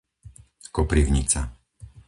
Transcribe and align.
Koprivnica 0.77 1.41